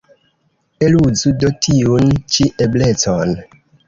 Eluzu 0.85 1.33
do 1.43 1.51
tiun 1.65 2.09
ĉi 2.37 2.47
eblecon. 2.67 3.35